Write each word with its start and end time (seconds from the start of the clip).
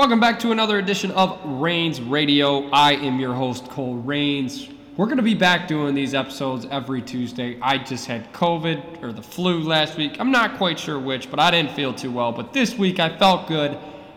Welcome 0.00 0.18
back 0.18 0.38
to 0.38 0.50
another 0.50 0.78
edition 0.78 1.10
of 1.10 1.38
Raines 1.44 2.00
Radio. 2.00 2.70
I 2.70 2.92
am 2.92 3.20
your 3.20 3.34
host, 3.34 3.66
Cole 3.68 3.96
Raines. 3.96 4.66
We're 4.96 5.04
going 5.04 5.18
to 5.18 5.22
be 5.22 5.34
back 5.34 5.68
doing 5.68 5.94
these 5.94 6.14
episodes 6.14 6.66
every 6.70 7.02
Tuesday. 7.02 7.58
I 7.60 7.76
just 7.76 8.06
had 8.06 8.32
COVID 8.32 9.02
or 9.02 9.12
the 9.12 9.20
flu 9.20 9.60
last 9.60 9.98
week. 9.98 10.16
I'm 10.18 10.30
not 10.30 10.56
quite 10.56 10.78
sure 10.78 10.98
which, 10.98 11.30
but 11.30 11.38
I 11.38 11.50
didn't 11.50 11.72
feel 11.72 11.92
too 11.92 12.10
well. 12.10 12.32
But 12.32 12.54
this 12.54 12.78
week 12.78 12.98
I 12.98 13.14
felt 13.18 13.46
good, 13.46 13.76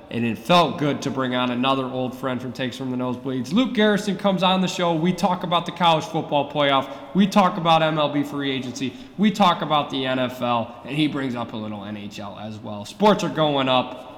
and 0.09 0.23
it 0.23 0.37
felt 0.37 0.77
good 0.77 1.01
to 1.01 1.11
bring 1.11 1.35
on 1.35 1.51
another 1.51 1.83
old 1.83 2.17
friend 2.17 2.41
from 2.41 2.53
Takes 2.53 2.77
from 2.77 2.89
the 2.89 2.95
Nosebleeds. 2.95 3.51
Luke 3.51 3.73
Garrison 3.73 4.15
comes 4.15 4.41
on 4.41 4.61
the 4.61 4.69
show. 4.69 4.95
We 4.95 5.11
talk 5.11 5.43
about 5.43 5.65
the 5.65 5.73
college 5.73 6.05
football 6.05 6.49
playoff, 6.49 6.89
we 7.13 7.27
talk 7.27 7.57
about 7.57 7.81
MLB 7.81 8.25
free 8.25 8.51
agency, 8.51 8.93
we 9.17 9.31
talk 9.31 9.61
about 9.61 9.89
the 9.89 10.05
NFL, 10.05 10.85
and 10.85 10.95
he 10.95 11.09
brings 11.09 11.35
up 11.35 11.51
a 11.51 11.57
little 11.57 11.81
NHL 11.81 12.41
as 12.41 12.57
well. 12.57 12.85
Sports 12.85 13.25
are 13.25 13.29
going 13.29 13.67
up 13.67 14.12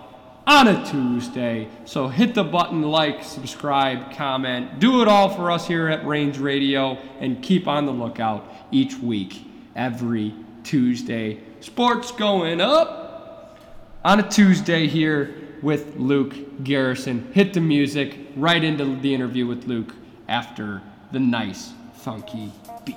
on 0.48 0.68
a 0.68 0.86
Tuesday. 0.86 1.68
So 1.86 2.07
hit 2.07 2.36
the 2.36 2.43
button, 2.43 2.82
like, 2.82 3.24
subscribe, 3.24 4.14
comment. 4.15 4.79
Do 4.79 5.02
it 5.02 5.07
all 5.07 5.29
for 5.29 5.52
us 5.52 5.68
here 5.68 5.88
at 5.88 6.06
Raines 6.06 6.39
Radio 6.39 6.97
and 7.19 7.42
keep 7.42 7.68
on 7.68 7.86
the 7.86 7.92
lookout 7.92 8.46
each 8.71 8.97
week, 8.97 9.46
every 9.75 10.33
Tuesday. 10.64 11.39
Sports 11.61 12.11
going 12.11 12.61
up 12.61 13.60
on 14.04 14.19
a 14.19 14.29
Tuesday 14.29 14.88
here 14.88 15.33
with 15.61 15.96
Luke 15.96 16.64
Garrison. 16.64 17.32
Hit 17.33 17.54
the 17.54 17.61
music 17.61 18.18
right 18.36 18.64
into 18.64 18.96
the 18.97 19.14
interview 19.14 19.47
with 19.47 19.66
Luke 19.66 19.93
after 20.27 20.82
the 21.11 21.19
nice, 21.19 21.74
funky 21.93 22.52
beat. 22.86 22.96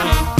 Bye. 0.00 0.39